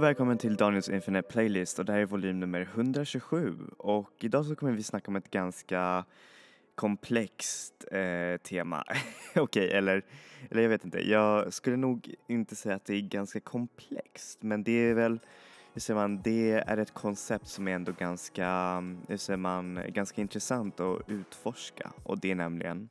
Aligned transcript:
Hej 0.00 0.04
och 0.04 0.08
välkommen 0.08 0.38
till 0.38 0.56
Daniels 0.56 0.88
Infinite 0.88 1.28
Playlist 1.28 1.78
och 1.78 1.84
det 1.84 1.92
här 1.92 2.00
är 2.00 2.06
volym 2.06 2.40
nummer 2.40 2.60
127 2.60 3.56
och 3.78 4.12
idag 4.20 4.46
så 4.46 4.56
kommer 4.56 4.72
vi 4.72 4.82
snacka 4.82 5.10
om 5.10 5.16
ett 5.16 5.30
ganska 5.30 6.04
komplext 6.74 7.84
eh, 7.92 8.36
tema. 8.36 8.84
Okej, 9.30 9.42
okay, 9.42 9.68
eller, 9.68 10.02
eller 10.50 10.62
jag 10.62 10.68
vet 10.68 10.84
inte. 10.84 11.10
Jag 11.10 11.52
skulle 11.52 11.76
nog 11.76 12.14
inte 12.26 12.56
säga 12.56 12.74
att 12.74 12.84
det 12.84 12.94
är 12.94 13.00
ganska 13.00 13.40
komplext 13.40 14.42
men 14.42 14.62
det 14.62 14.72
är 14.72 14.94
väl 14.94 15.20
hur 15.72 15.80
säger 15.80 16.00
man, 16.00 16.22
det 16.22 16.50
är 16.52 16.76
ett 16.76 16.94
koncept 16.94 17.48
som 17.48 17.68
är 17.68 17.72
ändå 17.72 17.92
ganska, 17.92 18.46
mm, 18.48 18.98
hur 19.08 19.16
säger 19.16 19.36
man, 19.36 19.80
ganska 19.88 20.20
intressant 20.20 20.80
att 20.80 21.08
utforska 21.08 21.92
och 22.02 22.20
det 22.20 22.30
är 22.30 22.34
nämligen 22.34 22.88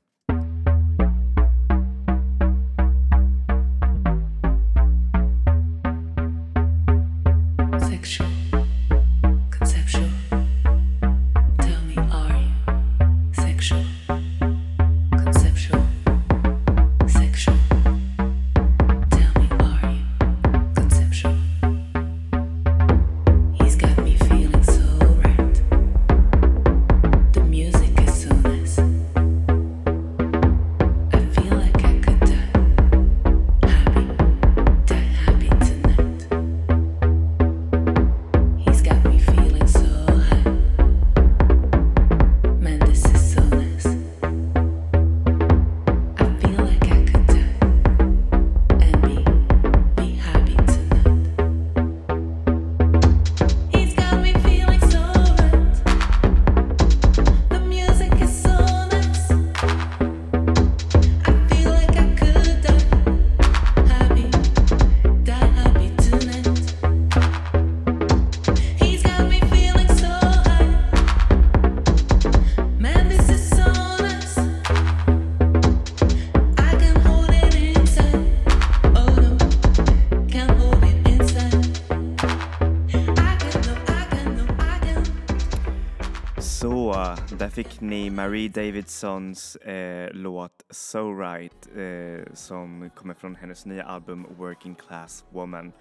Marie 88.30 88.50
Davidsons 88.50 89.56
eh, 89.56 90.10
låt 90.14 90.66
So 90.70 91.14
Right 91.14 91.68
eh, 91.76 92.34
som 92.34 92.90
kommer 92.96 93.14
från 93.14 93.36
hennes 93.36 93.66
nya 93.66 93.84
album 93.84 94.28
Working 94.38 94.76
Class 94.76 95.26
Woman 95.30 95.72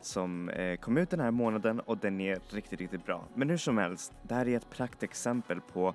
som 0.00 0.48
eh, 0.48 0.76
kom 0.76 0.96
ut 0.96 1.10
den 1.10 1.20
här 1.20 1.30
månaden 1.30 1.80
och 1.80 1.98
den 1.98 2.20
är 2.20 2.38
riktigt, 2.50 2.80
riktigt 2.80 3.06
bra. 3.06 3.24
Men 3.34 3.50
hur 3.50 3.56
som 3.56 3.78
helst, 3.78 4.12
det 4.22 4.34
här 4.34 4.48
är 4.48 4.56
ett 4.56 4.70
praktexempel 4.70 5.60
på 5.60 5.94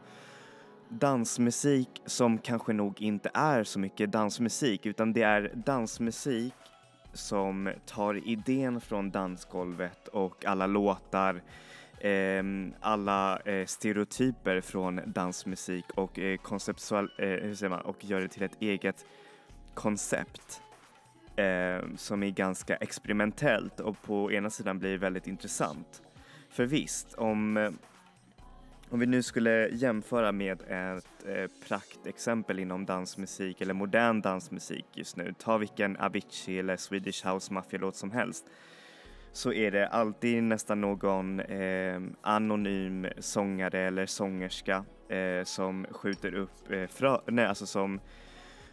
dansmusik 0.90 2.02
som 2.06 2.38
kanske 2.38 2.74
nog 2.74 3.02
inte 3.02 3.32
är 3.34 3.64
så 3.64 3.80
mycket 3.80 4.12
dansmusik 4.12 4.86
utan 4.86 5.14
det 5.14 5.22
är 5.22 5.52
dansmusik 5.54 6.54
som 7.14 7.74
tar 7.86 8.28
idén 8.28 8.82
från 8.82 9.12
dansgolvet 9.12 10.08
och 10.08 10.46
alla 10.46 10.68
låtar 10.68 11.42
Ehm, 12.00 12.74
alla 12.82 13.40
eh, 13.40 13.66
stereotyper 13.66 14.62
från 14.62 15.02
dansmusik 15.06 15.86
och 15.96 16.20
eh, 16.20 16.38
konceptual, 16.38 17.12
eh, 17.18 17.28
hur 17.28 17.56
säger 17.56 17.70
man, 17.70 17.82
och 17.82 18.06
gör 18.06 18.22
det 18.22 18.28
till 18.28 18.44
ett 18.44 18.62
eget 18.62 19.06
koncept 19.74 20.62
ehm, 21.36 21.98
som 21.98 22.24
är 22.24 22.30
ganska 22.30 22.76
experimentellt 22.76 23.80
och 23.80 24.02
på 24.02 24.32
ena 24.32 24.50
sidan 24.50 24.80
blir 24.80 24.98
väldigt 24.98 25.28
intressant. 25.28 26.02
För 26.50 26.66
visst, 26.66 27.14
om, 27.14 27.58
eh, 27.58 27.72
om 28.90 29.00
vi 29.00 29.06
nu 29.06 29.24
skulle 29.24 29.70
jämföra 29.70 30.32
med 30.32 30.62
ett 30.62 31.26
eh, 31.26 31.68
praktexempel 31.68 32.60
inom 32.60 32.86
dansmusik 32.86 33.62
eller 33.62 33.74
modern 33.74 34.22
dansmusik 34.22 34.86
just 34.94 35.18
nu, 35.18 35.34
ta 35.40 35.58
vilken 35.58 35.98
Avicii 35.98 36.60
eller 36.60 36.78
Swedish 36.78 37.28
House 37.28 37.54
Mafia-låt 37.54 37.96
som 37.96 38.12
helst 38.12 38.46
så 39.36 39.54
är 39.54 39.72
det 39.72 39.88
alltid 39.88 40.44
nästan 40.44 40.82
någon 40.82 41.40
eh, 41.40 42.00
anonym 42.22 43.08
sångare 43.18 43.80
eller 43.80 44.06
sångerska 44.06 44.86
eh, 45.10 45.44
som 45.44 45.86
skjuter 45.92 46.36
upp, 46.36 46.72
eh, 46.72 46.88
fra- 46.88 47.22
nej 47.28 47.46
alltså 47.46 47.66
som 47.66 48.00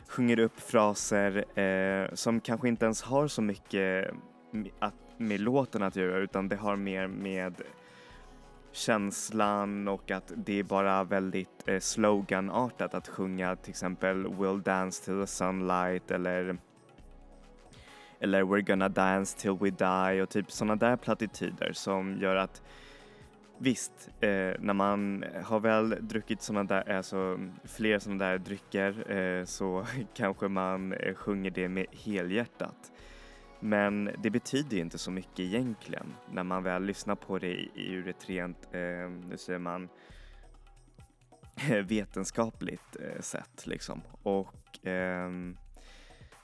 sjunger 0.09 0.39
upp 0.41 0.61
fraser 0.61 1.59
eh, 1.61 2.09
som 2.15 2.41
kanske 2.41 2.69
inte 2.69 2.85
ens 2.85 3.03
har 3.03 3.29
så 3.29 3.43
mycket 3.43 4.11
att, 4.79 4.95
med 5.17 5.41
låten 5.41 5.83
att 5.83 5.97
göra 5.97 6.19
utan 6.19 6.49
det 6.49 6.57
har 6.57 6.77
mer 6.77 7.07
med 7.07 7.55
känslan 8.73 9.89
och 9.89 10.11
att 10.11 10.33
det 10.37 10.59
är 10.59 10.63
bara 10.63 11.05
väldigt 11.05 11.63
eh, 11.69 11.79
sloganartat 11.81 12.95
att 12.95 13.09
sjunga 13.09 13.57
till 13.57 13.71
exempel 13.71 14.27
We'll 14.27 14.63
dance 14.63 15.05
till 15.05 15.21
the 15.21 15.27
sunlight 15.27 16.11
eller 16.11 16.57
eller 18.23 18.43
We're 18.43 18.61
gonna 18.61 18.89
dance 18.89 19.39
till 19.39 19.53
we 19.61 19.71
die 19.71 20.23
och 20.23 20.29
typ 20.29 20.51
sådana 20.51 20.77
där 20.77 20.97
plattityder 20.97 21.73
som 21.73 22.19
gör 22.19 22.37
att 22.37 22.63
Visst, 23.59 24.11
eh, 24.21 24.55
när 24.59 24.73
man 24.73 25.25
har 25.45 25.61
väl 25.61 25.97
druckit 26.01 26.43
sådana 26.43 26.65
där, 26.65 26.97
alltså 26.97 27.39
fler 27.65 27.99
sådana 27.99 28.25
där 28.25 28.39
drycker 28.39 29.13
eh, 29.13 29.45
så 29.45 29.87
kanske 30.15 30.49
man 30.49 30.93
eh, 30.93 31.15
sjunger 31.15 31.51
det 31.51 31.69
med 31.69 31.87
helhjärtat. 31.91 32.93
Men 33.61 34.11
det 34.19 34.31
betyder 34.31 34.77
inte 34.77 34.99
så 34.99 35.11
mycket 35.11 35.41
egentligen 35.41 36.15
när 36.31 36.43
man 36.43 36.63
väl 36.63 36.85
lyssnar 36.85 37.15
på 37.15 37.39
det 37.39 37.69
ur 37.75 38.09
ett 38.09 38.29
rent, 38.29 38.69
eh, 38.73 39.11
nu 39.29 39.37
säger 39.37 39.59
man, 39.59 39.89
vetenskapligt 41.89 42.97
eh, 43.01 43.21
sätt 43.21 43.67
liksom. 43.67 44.03
Och 44.23 44.79
ehm, 44.89 45.57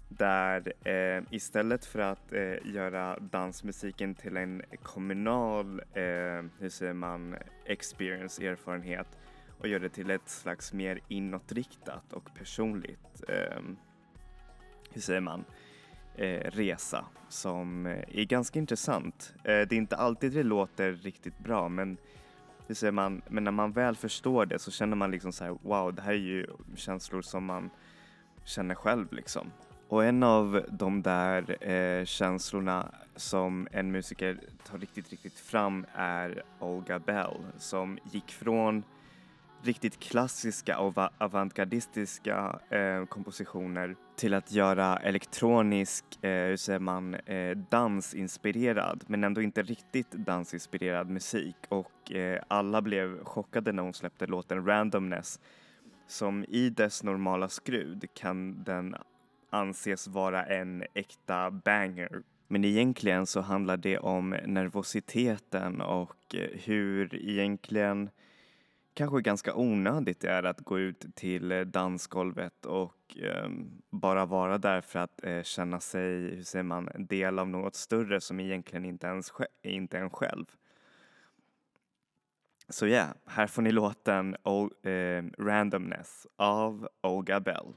där 0.08 0.72
eh, 0.88 1.22
istället 1.30 1.84
för 1.84 1.98
att 1.98 2.32
eh, 2.32 2.54
göra 2.64 3.18
dansmusiken 3.18 4.14
till 4.14 4.36
en 4.36 4.62
kommunal, 4.82 5.80
eh, 5.80 6.42
hur 6.58 6.68
säger 6.68 6.94
man, 6.94 7.36
experience, 7.66 8.46
erfarenhet 8.46 9.18
och 9.58 9.68
göra 9.68 9.82
det 9.82 9.88
till 9.88 10.10
ett 10.10 10.28
slags 10.28 10.72
mer 10.72 11.00
inåtriktat 11.08 12.12
och 12.12 12.34
personligt 12.34 13.22
eh, 13.28 13.60
hur 14.94 15.00
säger 15.00 15.20
man, 15.20 15.44
eh, 16.14 16.50
resa 16.50 17.04
som 17.28 17.86
eh, 17.86 18.04
är 18.12 18.24
ganska 18.24 18.58
intressant. 18.58 19.34
Eh, 19.36 19.42
det 19.44 19.72
är 19.72 19.74
inte 19.74 19.96
alltid 19.96 20.32
det 20.32 20.42
låter 20.42 20.92
riktigt 20.92 21.38
bra 21.38 21.68
men 21.68 21.96
hur 22.66 22.74
säger 22.74 22.92
man, 22.92 23.22
men 23.28 23.44
när 23.44 23.50
man 23.50 23.72
väl 23.72 23.96
förstår 23.96 24.46
det 24.46 24.58
så 24.58 24.70
känner 24.70 24.96
man 24.96 25.10
liksom 25.10 25.32
så 25.32 25.44
här, 25.44 25.58
wow 25.62 25.94
det 25.94 26.02
här 26.02 26.12
är 26.12 26.16
ju 26.16 26.46
känslor 26.76 27.22
som 27.22 27.44
man 27.44 27.70
känner 28.44 28.74
själv 28.74 29.12
liksom. 29.12 29.50
Och 29.88 30.04
en 30.04 30.22
av 30.22 30.64
de 30.70 31.02
där 31.02 31.68
eh, 31.70 32.04
känslorna 32.04 32.94
som 33.16 33.68
en 33.72 33.92
musiker 33.92 34.40
tar 34.64 34.78
riktigt, 34.78 35.10
riktigt 35.10 35.38
fram 35.38 35.86
är 35.94 36.42
Olga 36.58 36.98
Bell 36.98 37.36
som 37.58 37.98
gick 38.12 38.30
från 38.30 38.84
riktigt 39.62 40.00
klassiska 40.00 40.78
och 40.78 41.12
avantgardistiska 41.18 42.60
eh, 42.70 43.04
kompositioner 43.06 43.96
till 44.16 44.34
att 44.34 44.52
göra 44.52 44.96
elektronisk, 44.96 46.04
eh, 46.24 46.30
hur 46.30 46.56
säger 46.56 46.78
man, 46.78 47.14
eh, 47.14 47.56
dansinspirerad 47.56 49.04
men 49.06 49.24
ändå 49.24 49.42
inte 49.42 49.62
riktigt 49.62 50.10
dansinspirerad 50.10 51.10
musik. 51.10 51.56
Och 51.68 52.12
eh, 52.12 52.42
alla 52.48 52.82
blev 52.82 53.24
chockade 53.24 53.72
när 53.72 53.82
hon 53.82 53.94
släppte 53.94 54.26
låten 54.26 54.66
Randomness 54.66 55.40
som 56.06 56.44
i 56.48 56.70
dess 56.70 57.02
normala 57.02 57.48
skrud 57.48 58.04
kan 58.14 58.64
den 58.64 58.96
anses 59.50 60.08
vara 60.08 60.44
en 60.44 60.84
äkta 60.94 61.50
banger. 61.50 62.22
Men 62.48 62.64
egentligen 62.64 63.26
så 63.26 63.40
handlar 63.40 63.76
det 63.76 63.98
om 63.98 64.30
nervositeten 64.46 65.80
och 65.80 66.34
eh, 66.34 66.48
hur 66.64 67.14
egentligen 67.14 68.10
kanske 68.94 69.20
ganska 69.20 69.54
onödigt 69.54 70.20
det 70.20 70.30
är 70.30 70.42
att 70.42 70.60
gå 70.60 70.78
ut 70.78 71.06
till 71.14 71.52
eh, 71.52 71.60
dansgolvet 71.60 72.66
och 72.66 73.18
eh, 73.18 73.50
bara 73.90 74.26
vara 74.26 74.58
där 74.58 74.80
för 74.80 74.98
att 74.98 75.24
eh, 75.24 75.42
känna 75.42 75.80
sig, 75.80 76.34
hur 76.34 76.42
säger 76.42 76.62
man, 76.62 76.88
del 76.94 77.38
av 77.38 77.48
något 77.48 77.74
större 77.74 78.20
som 78.20 78.40
egentligen 78.40 78.84
inte 78.84 79.06
ens 79.06 79.32
inte 79.62 79.98
en 79.98 80.10
själv. 80.10 80.46
Så 82.68 82.86
ja, 82.86 82.90
yeah, 82.90 83.10
här 83.26 83.46
får 83.46 83.62
ni 83.62 83.72
låten 83.72 84.36
o 84.42 84.88
eh, 84.88 85.24
Randomness 85.38 86.26
av 86.36 86.88
Olga 87.00 87.40
Bell. 87.40 87.74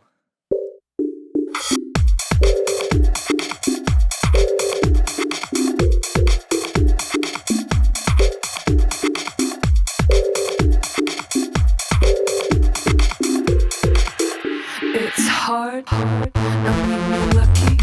Hard. 15.45 15.85
Mean, 15.91 17.03
you're 17.13 17.33
lucky. 17.37 17.73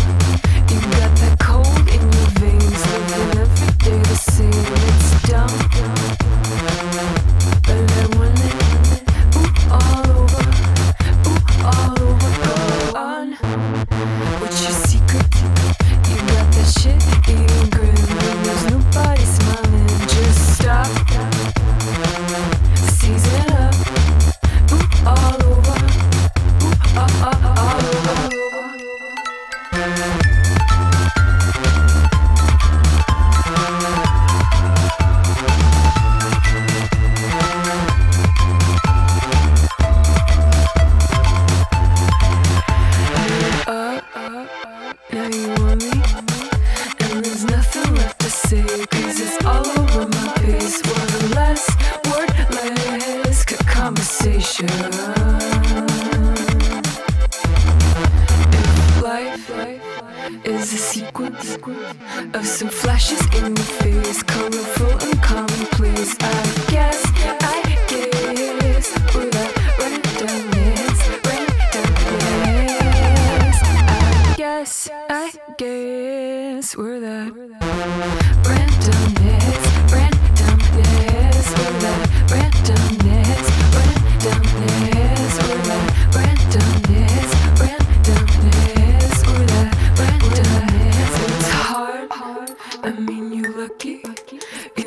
You 0.72 0.80
got 0.98 1.12
that 1.22 1.36
cold 1.38 1.86
in 1.94 2.02
your 2.16 2.28
veins, 2.40 2.82
living 2.90 3.38
every 3.38 3.72
day 3.78 3.98
the 4.02 4.16
same. 4.16 4.91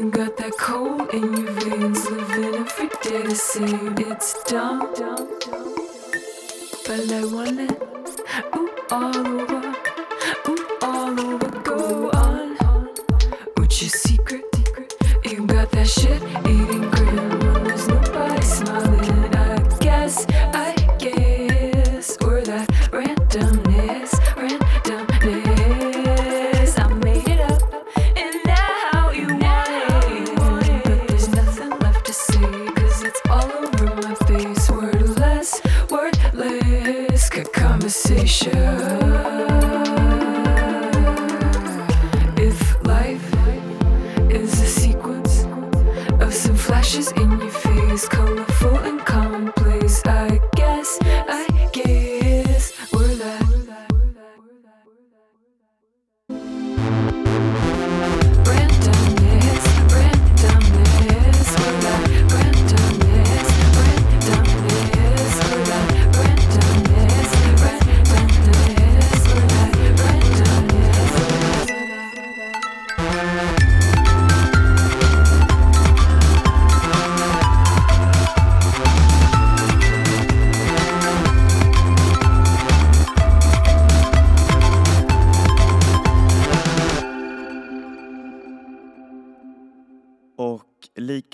You 0.05 0.11
got 0.11 0.37
that 0.37 0.55
cold 0.59 1.09
in 1.15 1.33
your 1.33 1.51
veins, 1.53 2.07
living 2.11 2.53
every 2.53 2.89
day 3.01 3.23
the 3.23 3.33
same. 3.33 3.97
It's 3.97 4.43
dumb, 4.43 4.93
but 6.85 7.11
I 7.11 7.25
want 7.33 7.59
it. 7.59 7.71
Ooh, 8.55 8.69
all 8.91 9.17
over, 9.17 9.75
ooh, 10.47 10.77
all 10.83 11.19
over. 11.19 11.49
Go 11.61 12.11
on. 12.11 12.55
What's 13.55 13.81
your 13.81 13.89
secret? 13.89 14.45
You 15.23 15.47
got 15.47 15.71
that 15.71 15.87
shit 15.87 16.21
eating 16.45 16.84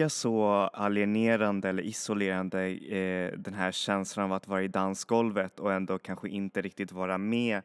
lika 0.01 0.09
så 0.09 0.45
alienerande 0.73 1.69
eller 1.69 1.83
isolerande 1.83 2.67
eh, 2.67 3.37
den 3.37 3.53
här 3.53 3.71
känslan 3.71 4.25
av 4.25 4.33
att 4.33 4.47
vara 4.47 4.63
i 4.63 4.67
dansgolvet 4.67 5.59
och 5.59 5.73
ändå 5.73 5.99
kanske 5.99 6.29
inte 6.29 6.61
riktigt 6.61 6.91
vara 6.91 7.17
med 7.17 7.61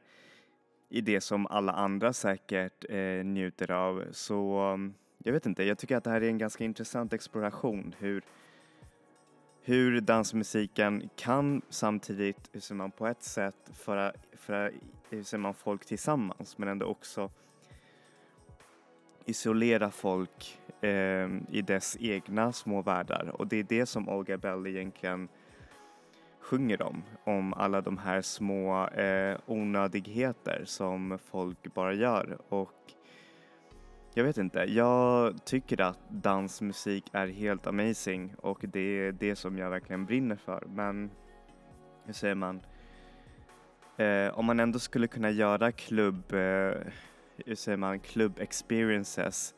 i 0.89 1.01
det 1.01 1.21
som 1.21 1.47
alla 1.47 1.73
andra 1.73 2.13
säkert 2.13 2.85
eh, 2.89 3.25
njuter 3.25 3.71
av. 3.71 4.05
Så 4.13 4.59
mm, 4.59 4.95
jag 5.19 5.33
vet 5.33 5.47
inte, 5.47 5.65
jag 5.65 5.79
tycker 5.79 5.97
att 5.97 6.05
det 6.05 6.11
här 6.11 6.21
är 6.21 6.29
en 6.29 6.39
ganska 6.39 6.65
intressant 6.65 7.13
exploration 7.13 7.95
hur, 7.99 8.23
hur 9.63 10.01
dansmusiken 10.01 11.09
kan 11.17 11.63
samtidigt, 11.69 12.51
hur 12.53 12.61
ser 12.61 12.75
man, 12.75 12.91
på 12.91 13.07
ett 13.07 13.23
sätt 13.23 13.71
föra, 13.73 14.13
föra 14.33 14.71
hur 15.11 15.23
ser 15.23 15.39
man, 15.39 15.55
folk 15.55 15.87
tillsammans 15.87 16.59
men 16.59 16.69
ändå 16.69 16.87
också 16.87 17.31
isolera 19.27 19.91
folk 19.91 20.61
eh, 20.81 21.29
i 21.51 21.63
dess 21.67 21.97
egna 22.01 22.53
små 22.53 22.83
världar 22.83 23.31
och 23.35 23.47
det 23.47 23.57
är 23.57 23.63
det 23.63 23.87
som 23.87 24.09
Olga 24.09 24.39
Bell 24.39 24.67
egentligen 24.67 25.29
sjunger 26.41 26.83
om. 26.83 27.03
Om 27.25 27.55
alla 27.55 27.81
de 27.81 27.99
här 27.99 28.23
små 28.23 28.89
eh, 28.89 29.39
onödigheter 29.47 30.63
som 30.65 31.19
folk 31.31 31.75
bara 31.75 31.93
gör 31.93 32.39
och 32.49 32.73
jag 34.15 34.25
vet 34.25 34.39
inte, 34.39 34.59
jag 34.59 35.45
tycker 35.45 35.81
att 35.81 35.99
dansmusik 36.09 37.05
är 37.13 37.27
helt 37.27 37.67
amazing 37.67 38.35
och 38.39 38.59
det 38.63 38.81
är 38.81 39.13
det 39.13 39.37
som 39.37 39.59
jag 39.59 39.71
verkligen 39.71 40.07
brinner 40.07 40.37
för 40.37 40.65
men 40.69 41.11
hur 42.05 42.13
säger 42.13 42.35
man? 42.35 42.61
Eh, 43.97 44.39
om 44.39 44.45
man 44.45 44.61
ändå 44.61 44.79
skulle 44.79 45.07
kunna 45.07 45.31
göra 45.31 45.73
klubb 45.73 46.33
eh, 46.33 46.71
hur 47.47 47.55
säger 47.55 47.79
man, 47.79 48.01
club 48.01 48.39
experiences 48.39 49.55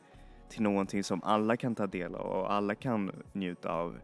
till 0.49 0.61
någonting 0.61 1.03
som 1.03 1.23
alla 1.23 1.57
kan 1.57 1.75
ta 1.75 1.87
del 1.87 2.15
av 2.15 2.25
och 2.25 2.53
alla 2.53 2.75
kan 2.75 3.11
njuta 3.33 3.71
av. 3.71 3.99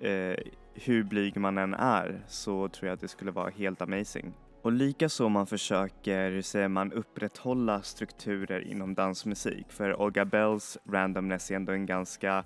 Eh, 0.00 0.36
hur 0.74 1.02
blyg 1.02 1.36
man 1.36 1.58
än 1.58 1.74
är 1.74 2.24
så 2.28 2.68
tror 2.68 2.88
jag 2.88 2.94
att 2.94 3.00
det 3.00 3.08
skulle 3.08 3.30
vara 3.30 3.50
helt 3.50 3.82
amazing. 3.82 4.34
Och 4.62 4.72
likaså 4.72 5.26
om 5.26 5.32
man 5.32 5.46
försöker, 5.46 6.30
hur 6.30 6.42
säger 6.42 6.68
man, 6.68 6.92
upprätthålla 6.92 7.82
strukturer 7.82 8.60
inom 8.60 8.94
dansmusik. 8.94 9.66
För 9.68 10.00
Olga 10.00 10.24
Bells 10.24 10.78
randomness 10.84 11.50
är 11.50 11.56
ändå 11.56 11.72
en 11.72 11.86
ganska, 11.86 12.44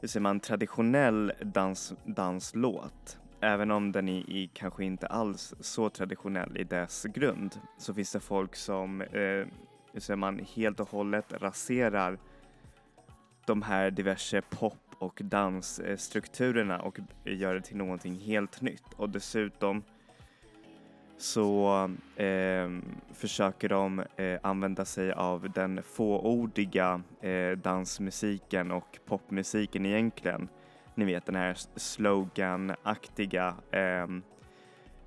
hur 0.00 0.08
säger 0.08 0.22
man, 0.22 0.40
traditionell 0.40 1.32
dans, 1.40 1.94
danslåt. 2.04 3.18
Även 3.40 3.70
om 3.70 3.92
den 3.92 4.08
är, 4.08 4.30
i, 4.30 4.50
kanske 4.54 4.84
inte 4.84 5.06
alls 5.06 5.54
så 5.60 5.90
traditionell 5.90 6.56
i 6.56 6.64
dess 6.64 7.04
grund 7.04 7.60
så 7.76 7.94
finns 7.94 8.12
det 8.12 8.20
folk 8.20 8.56
som, 8.56 9.00
eh, 9.00 9.46
hur 9.92 10.00
säger 10.00 10.16
man, 10.16 10.46
helt 10.54 10.80
och 10.80 10.90
hållet 10.90 11.32
raserar 11.32 12.18
de 13.46 13.62
här 13.62 13.90
diverse 13.90 14.42
pop 14.42 14.88
och 14.98 15.20
dansstrukturerna 15.24 16.80
och 16.80 16.98
gör 17.24 17.54
det 17.54 17.60
till 17.60 17.76
någonting 17.76 18.14
helt 18.14 18.60
nytt. 18.60 18.94
Och 18.96 19.10
dessutom 19.10 19.82
så 21.18 21.84
eh, 22.16 22.68
försöker 23.12 23.68
de 23.68 24.04
eh, 24.16 24.38
använda 24.42 24.84
sig 24.84 25.12
av 25.12 25.50
den 25.50 25.82
fåordiga 25.82 27.02
eh, 27.20 27.50
dansmusiken 27.50 28.70
och 28.70 28.98
popmusiken 29.06 29.86
egentligen. 29.86 30.48
Ni 30.98 31.04
vet 31.04 31.26
den 31.26 31.34
här 31.34 31.56
sloganaktiga 31.76 33.54
eh, 33.70 34.06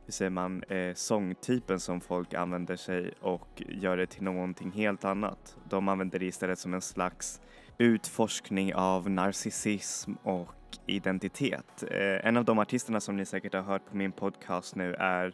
hur 0.05 0.11
säger 0.11 0.29
man, 0.29 0.63
eh, 0.63 0.93
sångtypen 0.93 1.79
som 1.79 2.01
folk 2.01 2.33
använder 2.33 2.75
sig 2.75 3.13
och 3.21 3.63
gör 3.67 3.97
det 3.97 4.05
till 4.05 4.23
någonting 4.23 4.71
helt 4.71 5.05
annat. 5.05 5.57
De 5.69 5.87
använder 5.87 6.19
det 6.19 6.25
istället 6.25 6.59
som 6.59 6.73
en 6.73 6.81
slags 6.81 7.41
utforskning 7.77 8.75
av 8.75 9.09
narcissism 9.09 10.13
och 10.23 10.77
identitet. 10.85 11.83
Eh, 11.91 12.27
en 12.27 12.37
av 12.37 12.45
de 12.45 12.59
artisterna 12.59 12.99
som 12.99 13.15
ni 13.15 13.25
säkert 13.25 13.53
har 13.53 13.61
hört 13.61 13.89
på 13.89 13.97
min 13.97 14.11
podcast 14.11 14.75
nu 14.75 14.93
är 14.93 15.33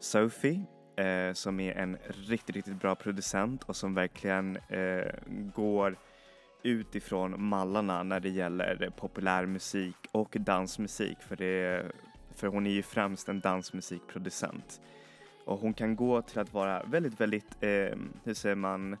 Sophie 0.00 0.64
eh, 0.96 1.32
som 1.32 1.60
är 1.60 1.74
en 1.74 1.96
riktigt, 2.28 2.56
riktigt 2.56 2.80
bra 2.80 2.94
producent 2.94 3.62
och 3.62 3.76
som 3.76 3.94
verkligen 3.94 4.56
eh, 4.56 5.12
går 5.54 5.96
utifrån 6.62 7.44
mallarna 7.44 8.02
när 8.02 8.20
det 8.20 8.28
gäller 8.28 8.90
populärmusik 8.96 9.96
och 10.12 10.36
dansmusik 10.40 11.18
för, 11.22 11.36
det, 11.36 11.86
för 12.34 12.46
hon 12.46 12.66
är 12.66 12.70
ju 12.70 12.82
främst 12.82 13.28
en 13.28 13.40
dansmusikproducent. 13.40 14.80
Och 15.44 15.58
hon 15.58 15.74
kan 15.74 15.96
gå 15.96 16.22
till 16.22 16.38
att 16.38 16.52
vara 16.52 16.82
väldigt, 16.82 17.20
väldigt, 17.20 17.56
eh, 17.60 17.98
hur 18.24 18.34
säger 18.34 18.56
man, 18.56 18.96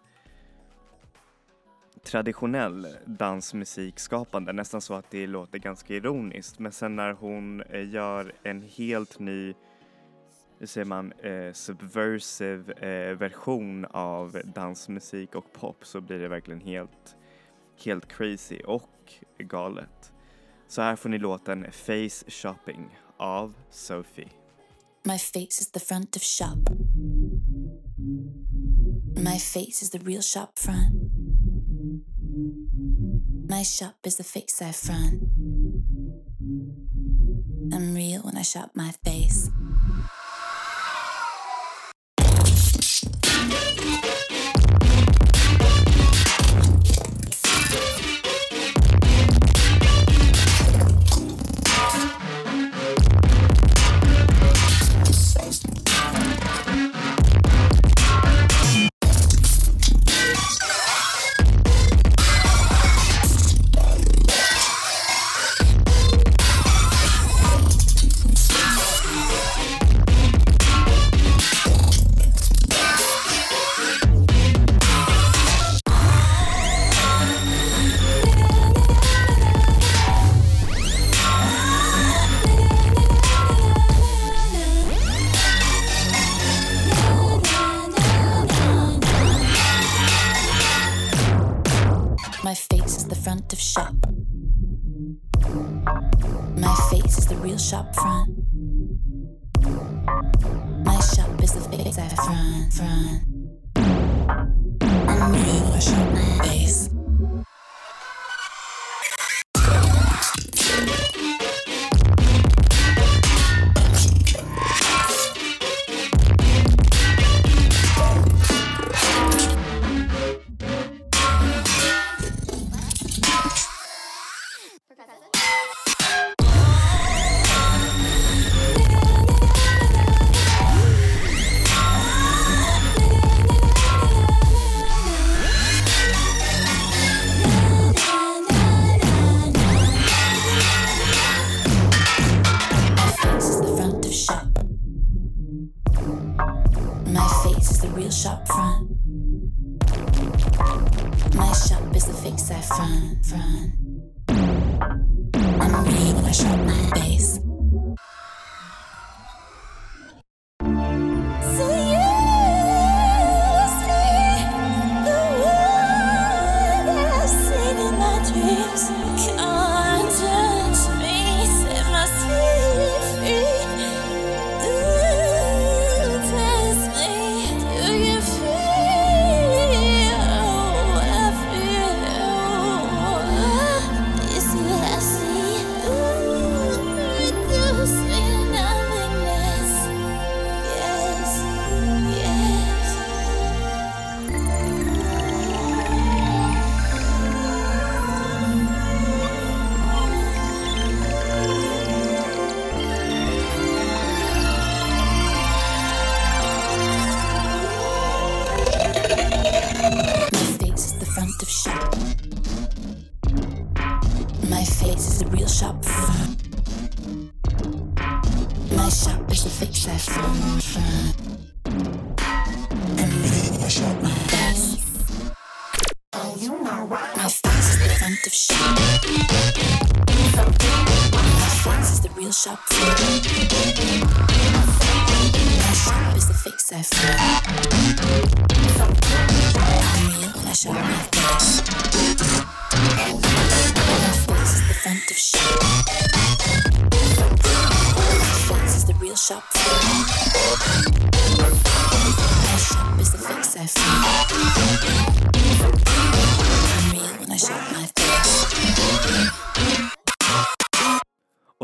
traditionell 2.02 2.86
dansmusikskapande, 3.04 4.52
nästan 4.52 4.80
så 4.80 4.94
att 4.94 5.10
det 5.10 5.26
låter 5.26 5.58
ganska 5.58 5.94
ironiskt. 5.94 6.58
Men 6.58 6.72
sen 6.72 6.96
när 6.96 7.12
hon 7.12 7.60
eh, 7.60 7.88
gör 7.88 8.32
en 8.42 8.62
helt 8.62 9.18
ny, 9.18 9.54
hur 10.58 10.66
säger 10.66 10.84
man, 10.84 11.12
eh, 11.12 11.52
subversive 11.52 12.72
eh, 12.72 13.16
version 13.16 13.84
av 13.90 14.40
dansmusik 14.44 15.34
och 15.34 15.52
pop 15.52 15.86
så 15.86 16.00
blir 16.00 16.18
det 16.18 16.28
verkligen 16.28 16.60
helt, 16.60 17.16
helt 17.84 18.08
crazy 18.08 18.58
och 18.58 19.12
galet. 19.38 20.12
Så 20.68 20.82
här 20.82 20.96
får 20.96 21.08
ni 21.08 21.18
låten 21.18 21.72
Face 21.72 22.30
Shopping 22.30 22.98
av 23.16 23.54
Sophie. 23.70 24.28
My 25.04 25.18
face 25.18 25.60
is 25.60 25.70
the 25.70 25.80
front 25.80 26.16
of 26.16 26.22
shop. 26.22 26.56
My 29.16 29.38
face 29.38 29.82
is 29.82 29.90
the 29.90 29.98
real 29.98 30.22
shop 30.22 30.48
front. 30.56 30.94
My 33.48 33.64
shop 33.64 34.06
is 34.06 34.16
the 34.16 34.24
face 34.24 34.62
I 34.62 34.72
front. 34.72 35.22
I'm 37.72 37.94
real 37.94 38.22
when 38.22 38.36
I 38.36 38.42
shop 38.42 38.70
my 38.74 38.92
face. 39.04 39.50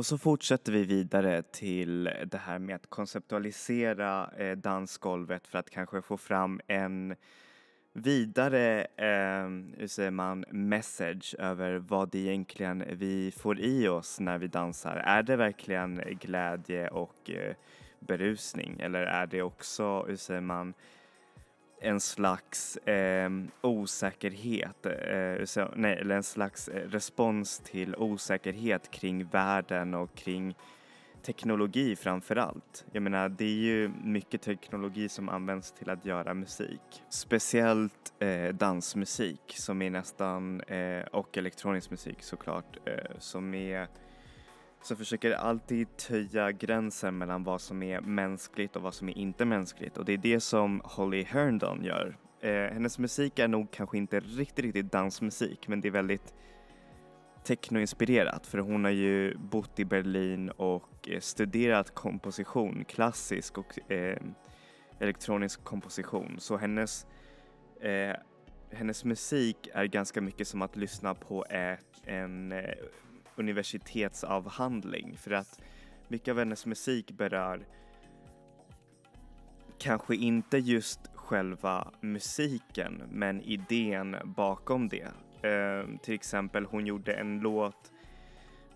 Så 0.08 0.18
fortsätter 0.18 0.72
vi 0.72 0.84
vidare 0.84 1.42
till 1.42 2.04
det 2.04 2.38
här 2.38 2.58
med 2.58 2.76
att 2.76 2.86
konceptualisera 2.86 4.30
eh, 4.38 4.56
dansgolvet 4.56 5.46
för 5.46 5.58
att 5.58 5.70
kanske 5.70 6.02
få 6.02 6.16
fram 6.16 6.60
en 6.66 7.14
vidare, 7.92 8.80
eh, 8.96 9.48
hur 9.78 9.86
säger 9.86 10.10
man, 10.10 10.44
message 10.50 11.34
över 11.38 11.76
vad 11.76 12.10
det 12.10 12.18
egentligen 12.18 12.84
vi 12.92 13.30
får 13.30 13.60
i 13.60 13.88
oss 13.88 14.20
när 14.20 14.38
vi 14.38 14.48
dansar. 14.48 14.96
Är 14.96 15.22
det 15.22 15.36
verkligen 15.36 16.02
glädje 16.20 16.88
och 16.88 17.30
eh, 17.30 17.54
berusning 18.00 18.80
eller 18.80 19.02
är 19.02 19.26
det 19.26 19.42
också, 19.42 20.04
hur 20.08 20.16
säger 20.16 20.40
man, 20.40 20.74
en 21.80 22.00
slags 22.00 22.76
eh, 22.76 23.30
osäkerhet, 23.60 24.86
eh, 24.86 25.44
så, 25.44 25.68
nej, 25.76 25.98
eller 25.98 26.16
en 26.16 26.22
slags 26.22 26.68
eh, 26.68 26.88
respons 26.88 27.58
till 27.58 27.96
osäkerhet 27.96 28.90
kring 28.90 29.24
världen 29.24 29.94
och 29.94 30.14
kring 30.14 30.54
teknologi 31.22 31.96
framför 31.96 32.36
allt. 32.36 32.84
Jag 32.92 33.02
menar, 33.02 33.28
det 33.28 33.44
är 33.44 33.58
ju 33.58 33.90
mycket 34.04 34.42
teknologi 34.42 35.08
som 35.08 35.28
används 35.28 35.72
till 35.72 35.90
att 35.90 36.04
göra 36.04 36.34
musik. 36.34 37.02
Speciellt 37.08 38.12
eh, 38.18 38.54
dansmusik 38.54 39.54
som 39.56 39.82
är 39.82 39.90
nästan, 39.90 40.60
eh, 40.60 41.02
och 41.02 41.38
elektronisk 41.38 41.90
musik 41.90 42.22
såklart, 42.22 42.78
eh, 42.84 43.18
som 43.18 43.54
är 43.54 43.88
så 44.82 44.96
försöker 44.96 45.32
alltid 45.32 45.96
töja 45.96 46.52
gränsen 46.52 47.18
mellan 47.18 47.44
vad 47.44 47.60
som 47.60 47.82
är 47.82 48.00
mänskligt 48.00 48.76
och 48.76 48.82
vad 48.82 48.94
som 48.94 49.08
är 49.08 49.18
inte 49.18 49.44
mänskligt 49.44 49.98
och 49.98 50.04
det 50.04 50.12
är 50.12 50.18
det 50.18 50.40
som 50.40 50.80
Holly 50.84 51.24
Herndon 51.24 51.84
gör. 51.84 52.18
Eh, 52.40 52.50
hennes 52.50 52.98
musik 52.98 53.38
är 53.38 53.48
nog 53.48 53.70
kanske 53.70 53.98
inte 53.98 54.20
riktigt, 54.20 54.64
riktigt 54.64 54.92
dansmusik 54.92 55.68
men 55.68 55.80
det 55.80 55.88
är 55.88 55.92
väldigt 55.92 56.34
technoinspirerat 57.44 58.46
för 58.46 58.58
hon 58.58 58.84
har 58.84 58.90
ju 58.90 59.36
bott 59.36 59.78
i 59.78 59.84
Berlin 59.84 60.50
och 60.50 61.08
eh, 61.08 61.20
studerat 61.20 61.94
komposition, 61.94 62.84
klassisk 62.84 63.58
och 63.58 63.92
eh, 63.92 64.18
elektronisk 64.98 65.64
komposition 65.64 66.36
så 66.38 66.56
hennes 66.56 67.06
eh, 67.80 68.16
hennes 68.70 69.04
musik 69.04 69.68
är 69.74 69.84
ganska 69.84 70.20
mycket 70.20 70.48
som 70.48 70.62
att 70.62 70.76
lyssna 70.76 71.14
på 71.14 71.44
ett, 71.44 71.84
en 72.04 72.52
eh, 72.52 72.74
universitetsavhandling 73.38 75.16
för 75.16 75.30
att 75.30 75.60
mycket 76.08 76.32
av 76.32 76.38
hennes 76.38 76.66
musik 76.66 77.10
berör 77.10 77.66
kanske 79.78 80.16
inte 80.16 80.58
just 80.58 81.00
själva 81.14 81.92
musiken 82.00 83.02
men 83.10 83.40
idén 83.40 84.16
bakom 84.24 84.88
det. 84.88 85.08
Eh, 85.42 85.98
till 86.02 86.14
exempel 86.14 86.64
hon 86.64 86.86
gjorde 86.86 87.12
en 87.12 87.40
låt 87.40 87.92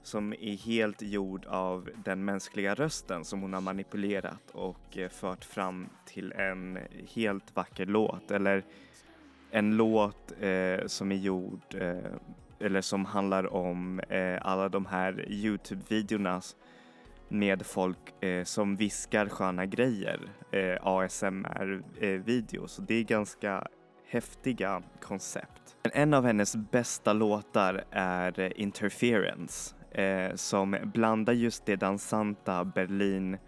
som 0.02 0.32
är 0.32 0.56
helt 0.56 1.02
gjord 1.02 1.46
av 1.46 1.90
den 2.04 2.24
mänskliga 2.24 2.74
rösten 2.74 3.24
som 3.24 3.40
hon 3.40 3.52
har 3.52 3.60
manipulerat 3.60 4.50
och 4.52 4.98
eh, 4.98 5.08
fört 5.08 5.44
fram 5.44 5.88
till 6.06 6.32
en 6.32 6.78
helt 7.14 7.56
vacker 7.56 7.86
låt 7.86 8.30
eller 8.30 8.64
en 9.50 9.76
låt 9.76 10.32
eh, 10.40 10.86
som 10.86 11.12
är 11.12 11.16
gjord 11.16 11.74
eh, 11.74 12.12
eller 12.62 12.80
som 12.80 13.04
handlar 13.04 13.54
om 13.54 14.00
eh, 14.00 14.38
alla 14.42 14.68
de 14.68 14.86
här 14.86 15.24
Youtube-videorna 15.28 16.40
med 17.28 17.66
folk 17.66 18.24
eh, 18.24 18.44
som 18.44 18.76
viskar 18.76 19.28
sköna 19.28 19.66
grejer, 19.66 20.20
eh, 20.50 20.76
ASMR-videos. 20.86 22.78
Eh, 22.78 22.84
det 22.88 22.94
är 22.94 23.02
ganska 23.02 23.66
häftiga 24.06 24.82
koncept. 25.00 25.76
Men 25.82 25.92
en 25.94 26.14
av 26.14 26.26
hennes 26.26 26.56
bästa 26.56 27.12
låtar 27.12 27.84
är 27.90 28.40
eh, 28.40 28.50
Interference 28.56 29.74
eh, 29.90 30.34
som 30.34 30.76
blandar 30.84 31.32
just 31.32 31.66
det 31.66 31.76
dansanta 31.76 32.64
Berlin 32.64 33.38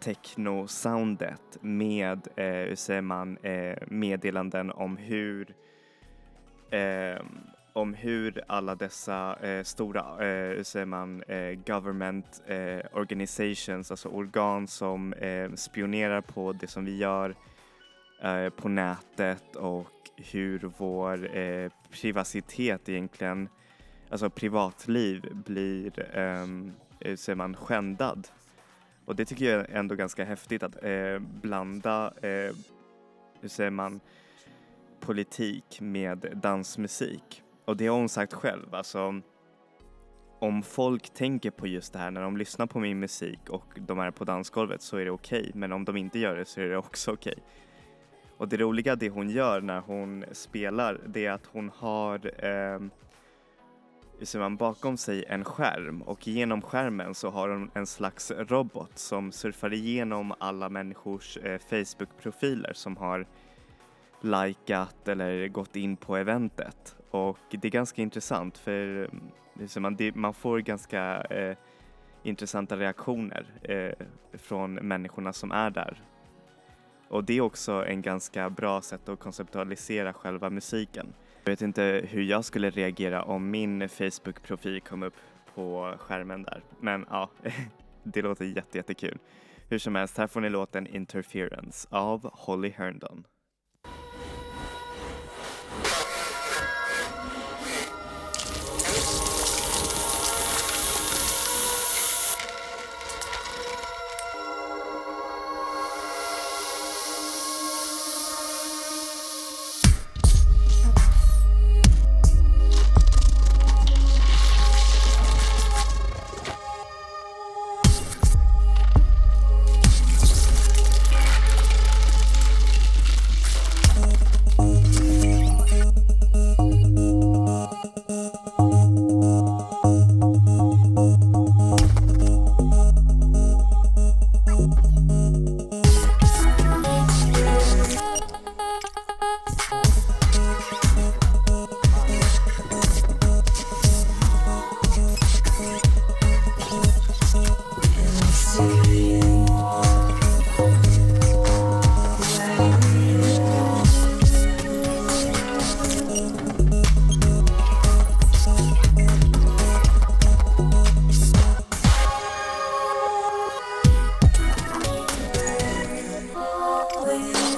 techno-soundet 0.00 1.58
med, 1.60 2.28
eh, 2.36 2.44
hur 2.44 2.74
säger 2.74 3.02
man, 3.02 3.36
eh, 3.36 3.78
meddelanden 3.86 4.70
om 4.70 4.96
hur 4.96 5.54
eh, 6.70 7.22
om 7.78 7.94
hur 7.94 8.42
alla 8.46 8.74
dessa 8.74 9.36
eh, 9.36 9.64
stora, 9.64 10.00
eh, 10.00 10.56
hur 10.56 10.62
säger 10.62 10.86
man, 10.86 11.22
eh, 11.22 11.58
government 11.66 12.42
eh, 12.46 12.80
organizations, 12.92 13.90
alltså 13.90 14.08
organ 14.08 14.68
som 14.68 15.12
eh, 15.12 15.52
spionerar 15.54 16.20
på 16.20 16.52
det 16.52 16.66
som 16.66 16.84
vi 16.84 16.96
gör 16.96 17.34
eh, 18.22 18.48
på 18.48 18.68
nätet 18.68 19.56
och 19.56 20.10
hur 20.16 20.72
vår 20.78 21.36
eh, 21.36 21.70
privacitet 21.90 22.88
egentligen, 22.88 23.48
alltså 24.10 24.30
privatliv 24.30 25.28
blir, 25.32 26.18
eh, 26.18 26.46
hur 27.00 27.16
säger 27.16 27.36
man, 27.36 27.56
skändad. 27.56 28.28
Och 29.04 29.16
det 29.16 29.24
tycker 29.24 29.44
jag 29.44 29.60
är 29.60 29.76
ändå 29.76 29.94
ganska 29.94 30.24
häftigt 30.24 30.62
att 30.62 30.84
eh, 30.84 31.18
blanda, 31.18 32.12
eh, 32.22 32.54
hur 33.40 33.48
säger 33.48 33.70
man, 33.70 34.00
politik 35.00 35.78
med 35.80 36.32
dansmusik. 36.42 37.42
Och 37.68 37.76
det 37.76 37.86
har 37.86 37.98
hon 37.98 38.08
sagt 38.08 38.34
själv, 38.34 38.74
alltså 38.74 39.20
om 40.38 40.62
folk 40.62 41.10
tänker 41.10 41.50
på 41.50 41.66
just 41.66 41.92
det 41.92 41.98
här 41.98 42.10
när 42.10 42.20
de 42.20 42.36
lyssnar 42.36 42.66
på 42.66 42.80
min 42.80 43.00
musik 43.00 43.50
och 43.50 43.64
de 43.76 43.98
är 43.98 44.10
på 44.10 44.24
dansgolvet 44.24 44.82
så 44.82 44.96
är 44.96 45.04
det 45.04 45.10
okej, 45.10 45.40
okay. 45.40 45.52
men 45.54 45.72
om 45.72 45.84
de 45.84 45.96
inte 45.96 46.18
gör 46.18 46.36
det 46.36 46.44
så 46.44 46.60
är 46.60 46.68
det 46.68 46.76
också 46.76 47.12
okej. 47.12 47.32
Okay. 47.36 47.44
Och 48.36 48.48
det 48.48 48.56
roliga 48.56 48.96
det 48.96 49.08
hon 49.08 49.30
gör 49.30 49.60
när 49.60 49.80
hon 49.80 50.24
spelar 50.32 51.00
det 51.06 51.26
är 51.26 51.32
att 51.32 51.46
hon 51.46 51.70
har 51.76 52.44
eh, 52.44 52.80
ser 54.22 54.38
man 54.38 54.56
bakom 54.56 54.96
sig 54.96 55.24
en 55.28 55.44
skärm 55.44 56.02
och 56.02 56.26
genom 56.26 56.62
skärmen 56.62 57.14
så 57.14 57.30
har 57.30 57.48
hon 57.48 57.70
en 57.74 57.86
slags 57.86 58.30
robot 58.30 58.98
som 58.98 59.32
surfar 59.32 59.72
igenom 59.72 60.34
alla 60.40 60.68
människors 60.68 61.36
eh, 61.36 61.58
Facebook-profiler 61.58 62.72
som 62.72 62.96
har 62.96 63.26
likat 64.20 65.08
eller 65.08 65.48
gått 65.48 65.76
in 65.76 65.96
på 65.96 66.16
eventet 66.16 66.97
och 67.10 67.38
det 67.50 67.64
är 67.64 67.70
ganska 67.70 68.02
intressant 68.02 68.58
för 68.58 69.08
eh, 69.74 69.80
man, 69.80 69.96
det, 69.96 70.14
man 70.14 70.34
får 70.34 70.58
ganska 70.58 71.22
eh, 71.22 71.56
intressanta 72.22 72.76
reaktioner 72.76 73.46
eh, 73.62 74.06
från 74.38 74.74
människorna 74.74 75.32
som 75.32 75.52
är 75.52 75.70
där. 75.70 76.02
Och 77.08 77.24
det 77.24 77.36
är 77.36 77.40
också 77.40 77.86
en 77.86 78.02
ganska 78.02 78.50
bra 78.50 78.80
sätt 78.80 79.08
att 79.08 79.18
konceptualisera 79.18 80.12
själva 80.12 80.50
musiken. 80.50 81.14
Jag 81.44 81.52
vet 81.52 81.62
inte 81.62 82.06
hur 82.08 82.22
jag 82.22 82.44
skulle 82.44 82.70
reagera 82.70 83.22
om 83.22 83.50
min 83.50 83.88
Facebook-profil 83.88 84.80
kom 84.80 85.02
upp 85.02 85.16
på 85.54 85.94
skärmen 85.98 86.42
där. 86.42 86.62
Men 86.80 87.06
ja, 87.10 87.30
det 88.02 88.22
låter 88.22 88.44
jätte, 88.44 88.78
jättekul. 88.78 89.18
Hur 89.68 89.78
som 89.78 89.94
helst, 89.94 90.18
här 90.18 90.26
får 90.26 90.40
ni 90.40 90.50
låten 90.50 90.86
Interference 90.86 91.88
av 91.90 92.30
Holly 92.32 92.70
Herndon. 92.70 93.24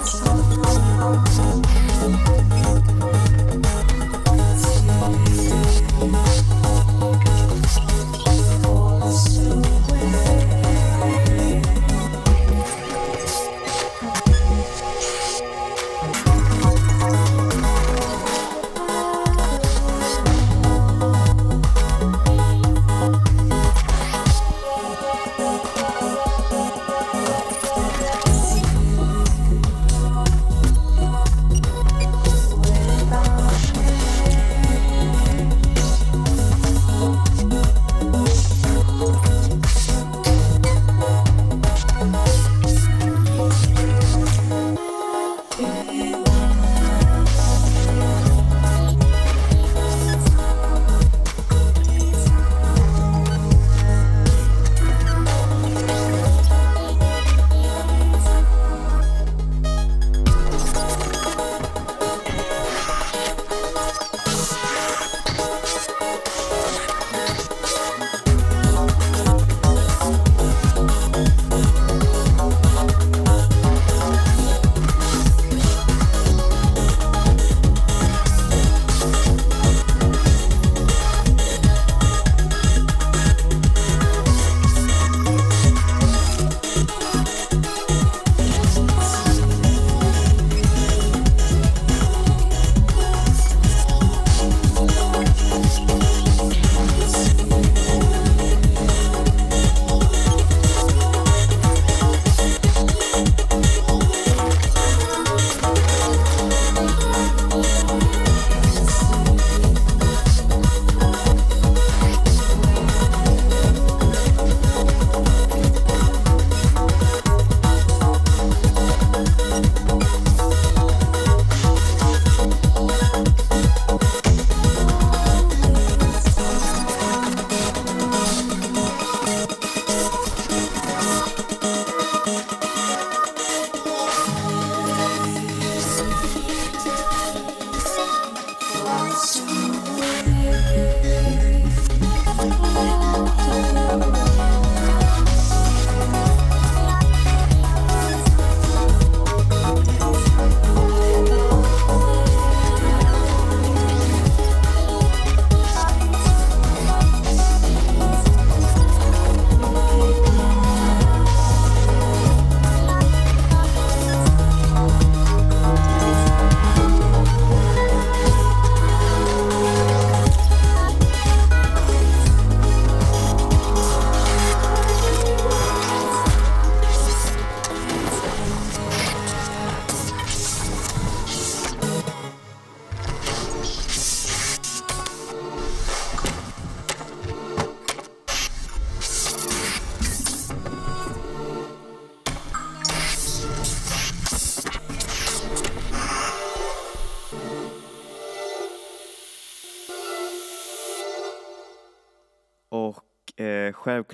Yeah. 0.03 2.60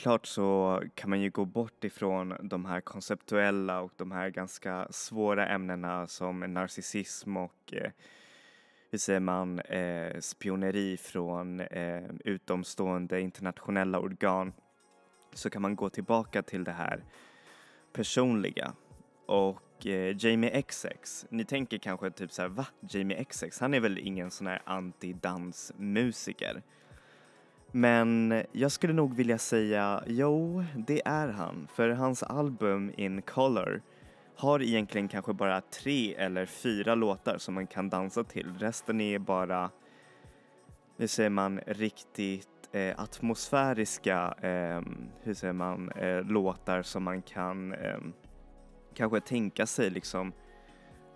Självklart 0.06 0.26
så 0.26 0.82
kan 0.94 1.10
man 1.10 1.20
ju 1.20 1.30
gå 1.30 1.44
bort 1.44 1.84
ifrån 1.84 2.34
de 2.42 2.64
här 2.64 2.80
konceptuella 2.80 3.80
och 3.80 3.92
de 3.96 4.12
här 4.12 4.30
ganska 4.30 4.86
svåra 4.90 5.48
ämnena 5.48 6.06
som 6.06 6.40
narcissism 6.40 7.36
och 7.36 7.72
eh, 7.72 7.90
hur 8.90 8.98
säger 8.98 9.20
man, 9.20 9.60
eh, 9.60 10.20
spioneri 10.20 10.96
från 10.96 11.60
eh, 11.60 12.04
utomstående 12.24 13.20
internationella 13.20 13.98
organ 13.98 14.52
så 15.34 15.50
kan 15.50 15.62
man 15.62 15.76
gå 15.76 15.90
tillbaka 15.90 16.42
till 16.42 16.64
det 16.64 16.72
här 16.72 17.04
personliga. 17.92 18.72
Och 19.26 19.86
eh, 19.86 20.16
Jamie 20.18 20.62
XX, 20.62 21.26
ni 21.30 21.44
tänker 21.44 21.78
kanske 21.78 22.10
typ 22.10 22.32
såhär, 22.32 22.48
va? 22.48 22.66
Jamie 22.80 23.24
XX, 23.24 23.60
han 23.60 23.74
är 23.74 23.80
väl 23.80 23.98
ingen 23.98 24.30
sån 24.30 24.46
här 24.46 24.62
anti-dansmusiker? 24.66 26.62
Men 27.72 28.42
jag 28.52 28.72
skulle 28.72 28.92
nog 28.92 29.16
vilja 29.16 29.38
säga, 29.38 30.02
jo, 30.06 30.64
det 30.74 31.02
är 31.04 31.28
han. 31.28 31.68
För 31.74 31.88
hans 31.88 32.22
album 32.22 32.92
In 32.96 33.22
Color 33.22 33.82
har 34.36 34.62
egentligen 34.62 35.08
kanske 35.08 35.32
bara 35.32 35.60
tre 35.60 36.14
eller 36.14 36.46
fyra 36.46 36.94
låtar 36.94 37.38
som 37.38 37.54
man 37.54 37.66
kan 37.66 37.88
dansa 37.88 38.24
till. 38.24 38.58
Resten 38.58 39.00
är 39.00 39.18
bara, 39.18 39.70
hur 40.96 41.06
säger 41.06 41.30
man, 41.30 41.60
riktigt 41.66 42.48
eh, 42.72 43.00
atmosfäriska, 43.00 44.34
eh, 44.40 44.82
hur 45.22 45.34
säger 45.34 45.52
man, 45.52 45.90
eh, 45.90 46.22
låtar 46.22 46.82
som 46.82 47.02
man 47.02 47.22
kan 47.22 47.72
ehm, 47.72 48.12
kanske 48.94 49.20
tänka 49.20 49.66
sig 49.66 49.90
liksom 49.90 50.32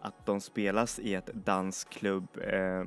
att 0.01 0.27
de 0.27 0.41
spelas 0.41 0.99
i 0.99 1.15
ett 1.15 1.27
dansklubb 1.35 2.29
eh, 2.37 2.85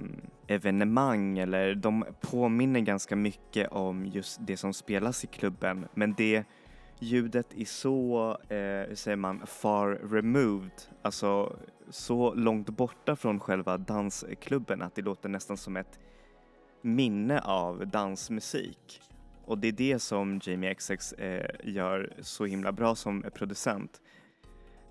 eller 0.47 1.75
de 1.75 2.05
påminner 2.21 2.79
ganska 2.79 3.15
mycket 3.15 3.71
om 3.71 4.05
just 4.05 4.39
det 4.41 4.57
som 4.57 4.73
spelas 4.73 5.23
i 5.23 5.27
klubben 5.27 5.87
men 5.93 6.13
det 6.13 6.45
ljudet 6.99 7.53
är 7.57 7.65
så, 7.65 8.31
eh, 8.49 8.57
hur 8.57 8.95
säger 8.95 9.17
man, 9.17 9.47
far 9.47 9.89
removed, 10.11 10.81
alltså 11.01 11.57
så 11.89 12.33
långt 12.33 12.69
borta 12.69 13.15
från 13.15 13.39
själva 13.39 13.77
dansklubben 13.77 14.81
att 14.81 14.95
det 14.95 15.01
låter 15.01 15.29
nästan 15.29 15.57
som 15.57 15.77
ett 15.77 15.99
minne 16.81 17.39
av 17.39 17.87
dansmusik. 17.87 19.01
Och 19.45 19.57
det 19.57 19.67
är 19.67 19.71
det 19.71 19.99
som 19.99 20.39
Jamie 20.43 20.73
XX 20.73 21.13
eh, 21.13 21.49
gör 21.63 22.13
så 22.21 22.45
himla 22.45 22.71
bra 22.71 22.95
som 22.95 23.23
producent. 23.33 24.01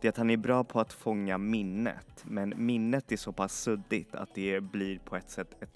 Det 0.02 0.08
är 0.08 0.10
att 0.10 0.16
han 0.16 0.30
är 0.30 0.36
bra 0.36 0.64
på 0.64 0.80
att 0.80 0.92
fånga 0.92 1.38
minnet, 1.38 2.24
men 2.24 2.54
minnet 2.56 3.12
är 3.12 3.16
så 3.16 3.32
pass 3.32 3.60
suddigt 3.60 4.14
att 4.14 4.34
det 4.34 4.60
blir 4.60 4.98
på 4.98 5.16
ett 5.16 5.30
sätt 5.30 5.56
ett, 5.62 5.74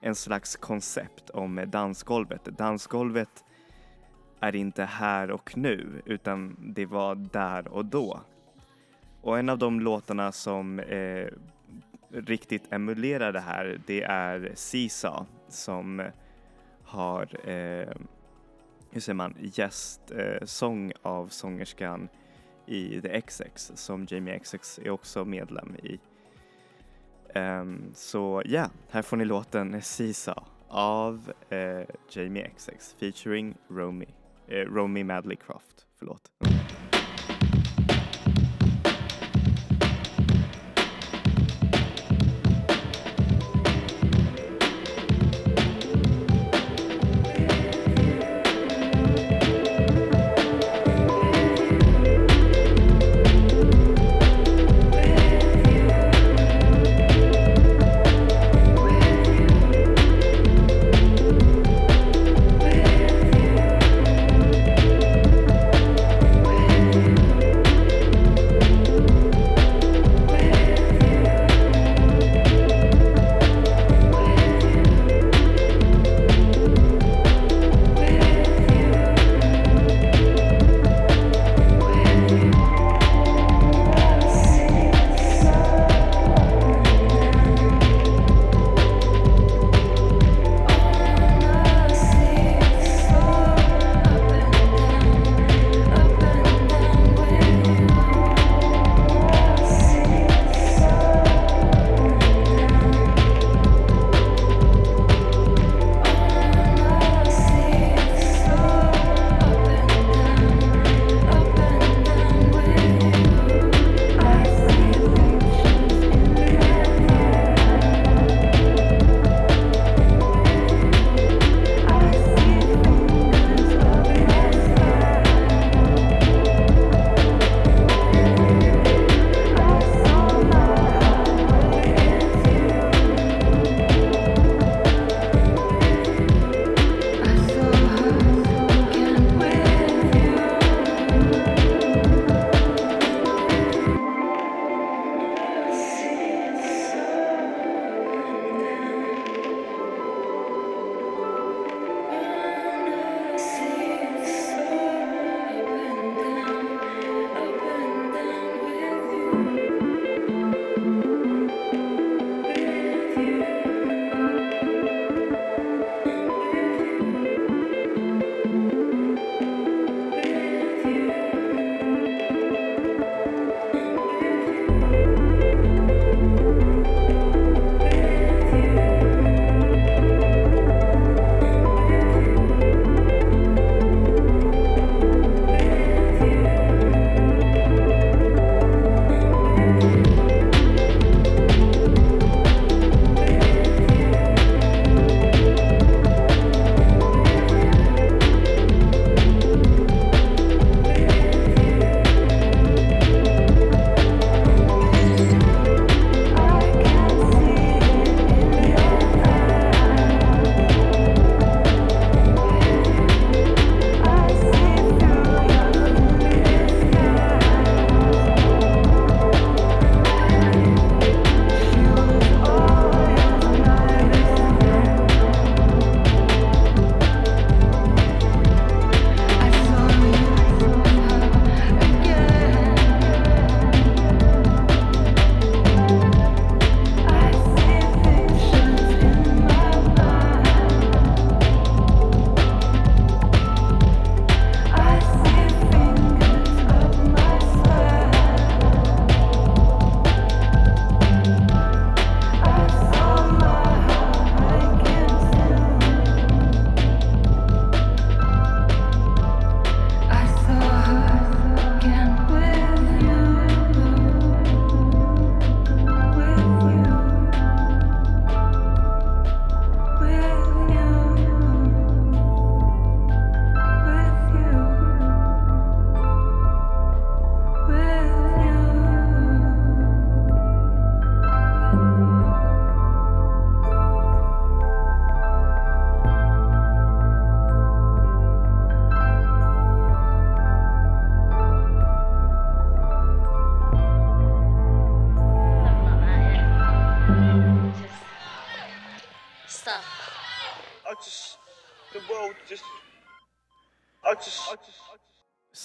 en 0.00 0.14
slags 0.14 0.56
koncept 0.56 1.30
om 1.30 1.64
dansgolvet. 1.66 2.44
Dansgolvet 2.44 3.44
är 4.40 4.56
inte 4.56 4.84
här 4.84 5.30
och 5.30 5.56
nu, 5.56 6.02
utan 6.04 6.56
det 6.74 6.86
var 6.86 7.14
där 7.14 7.68
och 7.68 7.84
då. 7.84 8.20
Och 9.20 9.38
en 9.38 9.48
av 9.48 9.58
de 9.58 9.80
låtarna 9.80 10.32
som 10.32 10.78
eh, 10.78 11.26
riktigt 12.10 12.72
emulerar 12.72 13.32
det 13.32 13.40
här, 13.40 13.80
det 13.86 14.02
är 14.02 14.52
Sisa 14.54 15.26
som 15.48 16.02
har, 16.84 17.48
eh, 17.48 17.96
hur 18.90 19.00
säger 19.00 19.14
man, 19.14 19.36
gästsång 19.40 20.90
eh, 20.90 20.96
av 21.02 21.28
sångerskan 21.28 22.08
i 22.66 23.00
The 23.00 23.20
XX 23.20 23.72
som 23.74 24.06
Jamie 24.10 24.38
XX 24.38 24.78
är 24.78 24.90
också 24.90 25.24
medlem 25.24 25.76
i. 25.82 25.98
Um, 27.34 27.92
så 27.94 28.42
ja, 28.44 28.50
yeah, 28.50 28.70
här 28.90 29.02
får 29.02 29.16
ni 29.16 29.24
låten 29.24 29.82
Sisa 29.82 30.44
av 30.68 31.32
uh, 31.52 31.84
Jamie 32.10 32.50
XX 32.56 32.94
featuring 33.00 33.54
Romy, 33.68 34.08
uh, 34.52 34.54
Romy 34.54 35.04
Madley 35.04 35.36
Croft. 35.36 35.86
Förlåt. 35.98 36.30
Mm. 36.46 36.81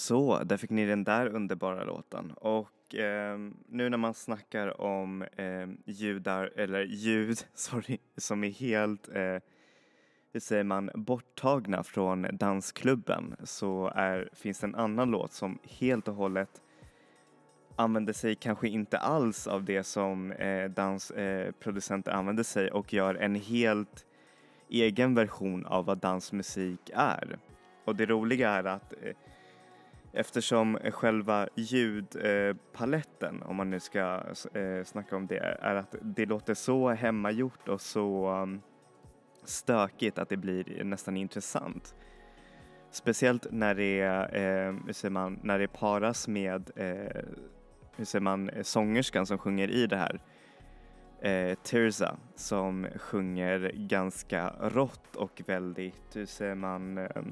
Så, 0.08 0.44
där 0.44 0.56
fick 0.56 0.70
ni 0.70 0.86
den 0.86 1.04
där 1.04 1.26
underbara 1.26 1.84
låten. 1.84 2.30
Och 2.30 2.94
eh, 2.94 3.38
nu 3.68 3.88
när 3.88 3.98
man 3.98 4.14
snackar 4.14 4.80
om 4.80 5.22
eh, 5.22 5.68
ljudar, 5.84 6.52
eller 6.56 6.84
ljud, 6.84 7.38
sorry, 7.54 7.98
som 8.16 8.44
är 8.44 8.50
helt, 8.50 9.08
eh, 9.08 9.38
hur 10.32 10.40
säger 10.40 10.64
man, 10.64 10.90
borttagna 10.94 11.82
från 11.82 12.26
dansklubben 12.32 13.36
så 13.44 13.92
är, 13.94 14.28
finns 14.32 14.60
det 14.60 14.66
en 14.66 14.74
annan 14.74 15.10
låt 15.10 15.32
som 15.32 15.58
helt 15.62 16.08
och 16.08 16.14
hållet 16.14 16.62
använder 17.76 18.12
sig 18.12 18.34
kanske 18.34 18.68
inte 18.68 18.98
alls 18.98 19.46
av 19.46 19.64
det 19.64 19.84
som 19.84 20.32
eh, 20.32 20.70
dansproducenter 20.70 22.12
eh, 22.12 22.18
använder 22.18 22.42
sig 22.42 22.70
och 22.70 22.92
gör 22.92 23.14
en 23.14 23.34
helt 23.34 24.06
egen 24.68 25.14
version 25.14 25.66
av 25.66 25.84
vad 25.84 25.98
dansmusik 25.98 26.90
är. 26.94 27.38
Och 27.84 27.96
det 27.96 28.06
roliga 28.06 28.50
är 28.50 28.64
att 28.64 28.92
eh, 29.02 29.12
eftersom 30.18 30.78
själva 30.90 31.48
ljudpaletten, 31.54 33.42
om 33.42 33.56
man 33.56 33.70
nu 33.70 33.80
ska 33.80 34.22
eh, 34.54 34.84
snacka 34.84 35.16
om 35.16 35.26
det, 35.26 35.38
är 35.38 35.74
att 35.74 35.94
det 36.00 36.26
låter 36.26 36.54
så 36.54 36.88
hemmagjort 36.88 37.68
och 37.68 37.80
så 37.80 38.26
mm, 38.26 38.60
stökigt 39.44 40.18
att 40.18 40.28
det 40.28 40.36
blir 40.36 40.84
nästan 40.84 41.16
intressant. 41.16 41.94
Speciellt 42.90 43.46
när 43.50 43.74
det, 43.74 44.00
eh, 44.00 44.74
hur 44.86 44.92
säger 44.92 45.10
man, 45.10 45.38
när 45.42 45.58
det 45.58 45.68
paras 45.68 46.28
med 46.28 46.70
eh, 46.76 47.22
hur 47.96 48.04
säger 48.04 48.22
man, 48.22 48.48
eh, 48.48 48.62
sångerskan 48.62 49.26
som 49.26 49.38
sjunger 49.38 49.70
i 49.70 49.86
det 49.86 49.96
här. 49.96 50.20
Eh, 51.20 51.58
Tirza 51.62 52.16
som 52.34 52.86
sjunger 52.96 53.72
ganska 53.74 54.52
rått 54.60 55.16
och 55.16 55.42
väldigt, 55.46 56.16
hur 56.16 56.26
säger 56.26 56.54
man, 56.54 56.98
eh, 56.98 57.22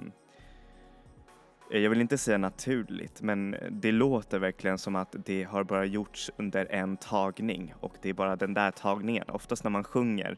Eh, 1.70 1.80
jag 1.80 1.90
vill 1.90 2.00
inte 2.00 2.18
säga 2.18 2.38
naturligt, 2.38 3.22
men 3.22 3.56
det 3.70 3.92
låter 3.92 4.38
verkligen 4.38 4.78
som 4.78 4.96
att 4.96 5.16
det 5.24 5.42
har 5.42 5.64
bara 5.64 5.84
gjorts 5.84 6.30
under 6.36 6.66
en 6.72 6.96
tagning 6.96 7.74
och 7.80 7.94
det 8.02 8.08
är 8.08 8.14
bara 8.14 8.36
den 8.36 8.54
där 8.54 8.70
tagningen. 8.70 9.24
Oftast 9.28 9.64
när 9.64 9.70
man 9.70 9.84
sjunger 9.84 10.36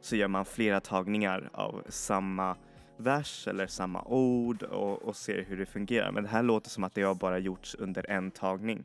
så 0.00 0.16
gör 0.16 0.28
man 0.28 0.44
flera 0.44 0.80
tagningar 0.80 1.50
av 1.52 1.82
samma 1.88 2.56
vers 2.96 3.48
eller 3.48 3.66
samma 3.66 4.02
ord 4.02 4.62
och, 4.62 5.02
och 5.02 5.16
ser 5.16 5.44
hur 5.44 5.56
det 5.58 5.66
fungerar. 5.66 6.12
Men 6.12 6.22
det 6.22 6.30
här 6.30 6.42
låter 6.42 6.70
som 6.70 6.84
att 6.84 6.94
det 6.94 7.02
har 7.02 7.14
bara 7.14 7.38
gjorts 7.38 7.76
under 7.78 8.10
en 8.10 8.30
tagning. 8.30 8.84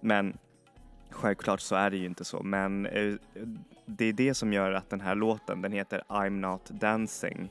Men 0.00 0.38
självklart 1.10 1.60
så 1.60 1.74
är 1.74 1.90
det 1.90 1.96
ju 1.96 2.06
inte 2.06 2.24
så. 2.24 2.42
Men 2.42 2.86
eh, 2.86 3.14
det 3.86 4.04
är 4.04 4.12
det 4.12 4.34
som 4.34 4.52
gör 4.52 4.72
att 4.72 4.90
den 4.90 5.00
här 5.00 5.14
låten, 5.14 5.62
den 5.62 5.72
heter 5.72 6.02
I'm 6.08 6.30
Not 6.30 6.70
Dancing 6.70 7.50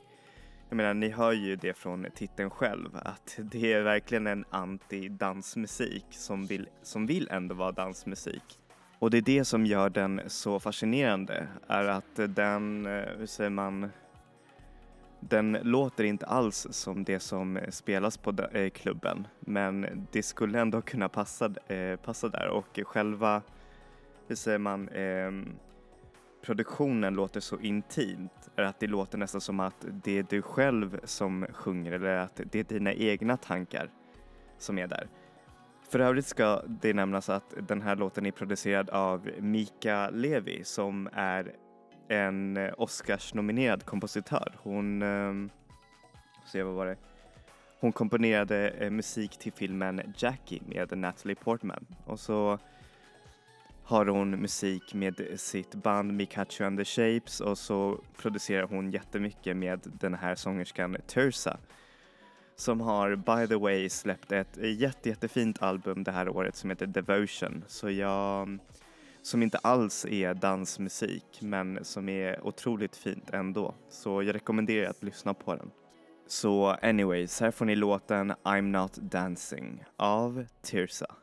jag 0.69 0.75
menar, 0.75 0.93
ni 0.93 1.09
hör 1.09 1.31
ju 1.31 1.55
det 1.55 1.73
från 1.73 2.07
titeln 2.15 2.49
själv 2.49 2.89
att 2.93 3.39
det 3.51 3.73
är 3.73 3.81
verkligen 3.81 4.27
en 4.27 4.45
anti-dansmusik 4.49 6.05
som 6.09 6.45
vill, 6.45 6.69
som 6.81 7.05
vill 7.05 7.27
ändå 7.31 7.55
vara 7.55 7.71
dansmusik. 7.71 8.59
Och 8.99 9.11
det 9.11 9.17
är 9.17 9.21
det 9.21 9.45
som 9.45 9.65
gör 9.65 9.89
den 9.89 10.21
så 10.27 10.59
fascinerande, 10.59 11.47
är 11.67 11.83
att 11.83 12.35
den, 12.35 12.85
eh, 12.85 13.03
hur 13.17 13.25
säger 13.25 13.49
man, 13.49 13.91
den 15.19 15.57
låter 15.61 16.03
inte 16.03 16.25
alls 16.25 16.67
som 16.71 17.03
det 17.03 17.19
som 17.19 17.59
spelas 17.69 18.17
på 18.17 18.33
eh, 18.53 18.69
klubben, 18.69 19.27
men 19.39 20.07
det 20.11 20.23
skulle 20.23 20.59
ändå 20.59 20.81
kunna 20.81 21.09
passa, 21.09 21.53
eh, 21.67 21.95
passa 21.95 22.29
där 22.29 22.47
och 22.49 22.79
själva, 22.83 23.41
hur 24.27 24.35
säger 24.35 24.57
man, 24.57 24.89
ehm, 24.89 25.55
produktionen 26.41 27.13
låter 27.13 27.39
så 27.39 27.59
intimt 27.59 28.49
är 28.55 28.63
att 28.63 28.79
det 28.79 28.87
låter 28.87 29.17
nästan 29.17 29.41
som 29.41 29.59
att 29.59 29.85
det 30.03 30.17
är 30.17 30.25
du 30.29 30.41
själv 30.41 30.99
som 31.03 31.45
sjunger 31.53 31.91
eller 31.91 32.15
att 32.15 32.41
det 32.51 32.59
är 32.59 32.63
dina 32.63 32.93
egna 32.93 33.37
tankar 33.37 33.91
som 34.57 34.77
är 34.77 34.87
där. 34.87 35.07
För 35.89 35.99
övrigt 35.99 36.25
ska 36.25 36.61
det 36.67 36.93
nämnas 36.93 37.29
att 37.29 37.53
den 37.67 37.81
här 37.81 37.95
låten 37.95 38.25
är 38.25 38.31
producerad 38.31 38.89
av 38.89 39.29
Mika 39.39 40.09
Levi 40.09 40.63
som 40.63 41.09
är 41.13 41.55
en 42.07 42.57
Oscars-nominerad 42.77 43.85
kompositör. 43.85 44.55
Hon, 44.57 45.01
eh, 45.01 45.33
se 46.45 46.63
vad 46.63 46.73
var 46.73 46.85
det? 46.85 46.97
Hon 47.79 47.91
komponerade 47.91 48.69
eh, 48.69 48.89
musik 48.89 49.37
till 49.37 49.53
filmen 49.53 50.13
Jackie 50.17 50.61
med 50.65 50.97
Natalie 50.97 51.35
Portman 51.35 51.85
och 52.05 52.19
så 52.19 52.59
har 53.89 54.05
hon 54.05 54.29
musik 54.29 54.93
med 54.93 55.21
sitt 55.35 55.75
band 55.75 56.13
Mikachu 56.13 56.63
and 56.63 56.79
the 56.79 56.85
Shapes 56.85 57.41
och 57.41 57.57
så 57.57 57.99
producerar 58.17 58.67
hon 58.67 58.91
jättemycket 58.91 59.57
med 59.57 59.79
den 59.83 60.13
här 60.13 60.35
sångerskan 60.35 60.97
Tursa 61.07 61.57
som 62.55 62.81
har 62.81 63.15
by 63.15 63.47
the 63.47 63.55
way 63.55 63.89
släppt 63.89 64.31
ett 64.31 64.57
jätte, 64.57 65.09
jättefint 65.09 65.61
album 65.61 66.03
det 66.03 66.11
här 66.11 66.29
året 66.29 66.55
som 66.55 66.69
heter 66.69 66.87
Devotion. 66.87 67.63
Så 67.67 67.89
jag, 67.89 68.59
som 69.21 69.43
inte 69.43 69.57
alls 69.57 70.05
är 70.05 70.33
dansmusik 70.33 71.39
men 71.41 71.85
som 71.85 72.09
är 72.09 72.47
otroligt 72.47 72.95
fint 72.95 73.29
ändå. 73.29 73.73
Så 73.89 74.23
jag 74.23 74.35
rekommenderar 74.35 74.89
att 74.89 75.03
lyssna 75.03 75.33
på 75.33 75.55
den. 75.55 75.71
Så 76.27 76.67
anyways, 76.67 77.41
här 77.41 77.51
får 77.51 77.65
ni 77.65 77.75
låten 77.75 78.33
I'm 78.43 78.61
Not 78.61 78.95
Dancing 78.95 79.83
av 79.97 80.45
Tirsa. 80.61 81.15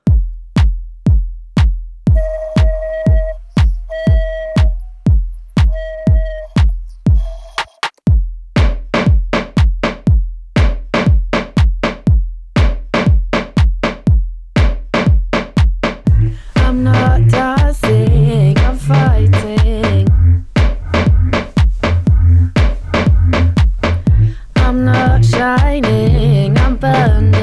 shining. 25.36 26.56
I'm 26.58 26.76
burning. 26.76 27.35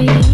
feet. 0.00 0.29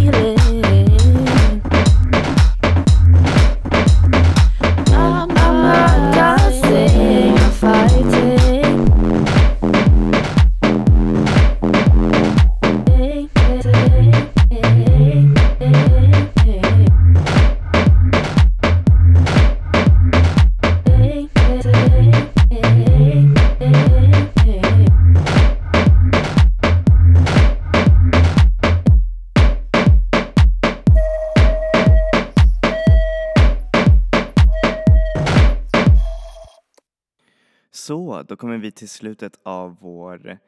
Till 38.77 38.89
slutet 38.89 39.41
av 39.43 39.77
vår, 39.81 40.39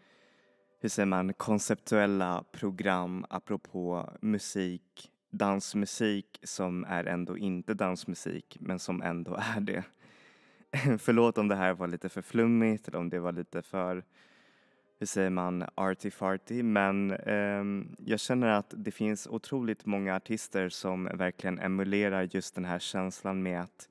hur 0.80 0.88
säger 0.88 1.06
man, 1.06 1.32
konceptuella 1.32 2.44
program 2.52 3.26
apropå 3.30 4.10
musik, 4.20 5.10
dansmusik 5.30 6.38
som 6.42 6.84
är 6.84 7.04
ändå 7.04 7.38
inte 7.38 7.74
dansmusik 7.74 8.56
men 8.60 8.78
som 8.78 9.02
ändå 9.02 9.34
är 9.56 9.60
det. 9.60 9.84
Förlåt 10.98 11.38
om 11.38 11.48
det 11.48 11.56
här 11.56 11.72
var 11.72 11.86
lite 11.86 12.08
för 12.08 12.22
flummigt 12.22 12.88
eller 12.88 12.98
om 12.98 13.08
det 13.08 13.20
var 13.20 13.32
lite 13.32 13.62
för, 13.62 14.04
hur 14.98 15.06
säger 15.06 15.30
man, 15.30 15.62
arty-farty 15.62 16.62
men 16.62 17.10
eh, 17.10 17.86
jag 17.98 18.20
känner 18.20 18.48
att 18.48 18.74
det 18.76 18.90
finns 18.90 19.26
otroligt 19.26 19.86
många 19.86 20.16
artister 20.16 20.68
som 20.68 21.04
verkligen 21.04 21.58
emulerar 21.58 22.28
just 22.30 22.54
den 22.54 22.64
här 22.64 22.78
känslan 22.78 23.42
med 23.42 23.60
att 23.60 23.88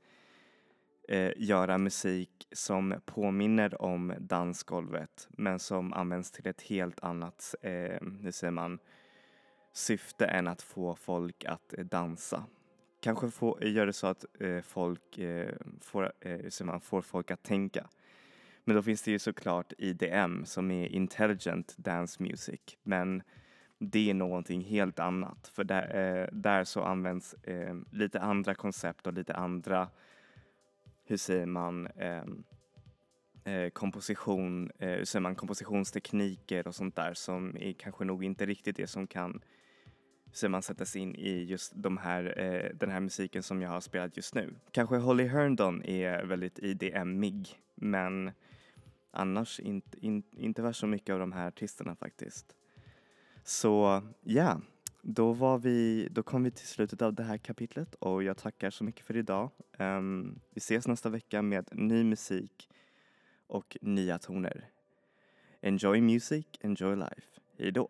eh, 1.08 1.32
göra 1.38 1.78
musik 1.78 2.48
som 2.52 2.96
påminner 3.06 3.82
om 3.82 4.14
dansgolvet 4.20 5.28
men 5.30 5.60
som 5.60 5.94
används 5.94 6.32
till 6.32 6.48
ett 6.48 6.62
helt 6.62 7.00
annat, 7.00 7.56
eh, 7.62 8.02
hur 8.22 8.32
säger 8.32 8.52
man, 8.52 8.80
syfte 9.74 10.26
än 10.26 10.48
att 10.48 10.62
få 10.62 10.96
folk 10.96 11.46
att 11.46 11.74
eh, 11.78 11.86
dansa. 11.86 12.44
Kanske 13.00 13.32
få, 13.32 13.58
eh, 13.60 13.72
gör 13.72 13.86
det 13.86 13.94
så 13.94 14.08
att 14.08 14.26
eh, 14.40 14.62
folk 14.62 15.18
eh, 15.18 15.56
får, 15.82 16.14
eh, 16.20 16.50
säger 16.50 16.64
man 16.64 16.82
får 16.82 17.02
folk 17.02 17.32
att 17.32 17.44
tänka. 17.44 17.88
Men 18.64 18.76
då 18.76 18.82
finns 18.82 19.02
det 19.02 19.12
ju 19.12 19.20
såklart 19.20 19.74
IDM 19.78 20.46
som 20.46 20.72
är 20.72 20.88
Intelligent 20.88 21.78
Dance 21.78 22.24
Music. 22.24 22.62
Men 22.84 23.24
det 23.80 24.10
är 24.10 24.14
någonting 24.14 24.62
helt 24.62 25.00
annat 25.00 25.52
för 25.54 25.64
där, 25.64 25.96
eh, 25.96 26.28
där 26.32 26.64
så 26.64 26.84
används 26.84 27.34
eh, 27.34 27.76
lite 27.92 28.20
andra 28.20 28.56
koncept 28.56 29.08
och 29.08 29.14
lite 29.14 29.34
andra, 29.34 29.90
hur 31.08 31.18
säger 31.18 31.46
man, 31.46 31.88
ehm, 31.88 32.44
eh, 33.44 33.70
komposition, 33.70 34.72
eh, 34.80 34.90
hur 34.90 35.06
säger 35.06 35.22
man, 35.22 35.36
kompositionstekniker 35.36 36.68
och 36.68 36.76
sånt 36.76 36.96
där 36.96 37.14
som 37.14 37.58
är 37.58 37.74
kanske 37.74 38.06
nog 38.06 38.24
inte 38.24 38.46
riktigt 38.46 38.76
det 38.76 38.88
som 38.88 39.08
kan 39.08 39.42
så 40.32 40.50
man 40.50 40.62
sättas 40.62 40.96
in 40.96 41.16
i 41.16 41.44
just 41.44 41.72
de 41.76 41.98
här, 41.98 42.40
eh, 42.40 42.78
den 42.78 42.90
här 42.90 43.00
musiken 43.00 43.44
som 43.44 43.62
jag 43.62 43.70
har 43.70 43.82
spelat 43.82 44.18
just 44.18 44.36
nu. 44.36 44.56
Kanske 44.72 44.98
Holly 44.98 45.28
Herndon 45.28 45.84
är 45.84 46.26
väldigt 46.26 46.60
IDM-mig 46.60 47.46
men 47.76 48.32
annars 49.12 49.60
inte, 49.60 50.06
in, 50.06 50.24
inte 50.32 50.62
värst 50.62 50.80
så 50.80 50.88
mycket 50.88 51.14
av 51.14 51.20
de 51.20 51.32
här 51.32 51.48
artisterna 51.48 51.96
faktiskt. 51.96 52.56
Så 53.44 54.04
ja, 54.22 54.62
då, 55.10 55.34
var 55.34 55.58
vi, 55.58 56.08
då 56.12 56.24
kom 56.24 56.44
vi 56.44 56.52
till 56.52 56.68
slutet 56.68 57.02
av 57.02 57.14
det 57.14 57.24
här 57.24 57.38
kapitlet 57.38 57.96
och 57.96 58.24
jag 58.24 58.38
tackar 58.38 58.70
så 58.70 58.84
mycket 58.84 59.06
för 59.06 59.18
idag. 59.18 59.50
Um, 59.80 60.40
vi 60.54 60.60
ses 60.60 60.88
nästa 60.88 61.10
vecka 61.10 61.42
med 61.42 61.70
ny 61.72 62.04
musik 62.04 62.70
och 63.48 63.78
nya 63.82 64.20
toner. 64.20 64.70
Enjoy 65.62 66.02
music, 66.02 66.46
enjoy 66.62 66.96
life. 66.96 67.42
Hejdå! 67.58 67.90